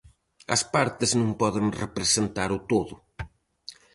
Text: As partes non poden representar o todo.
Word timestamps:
As 0.55 0.61
partes 0.75 1.11
non 1.19 1.31
poden 1.41 1.65
representar 1.83 2.49
o 2.57 2.59
todo. 2.71 2.95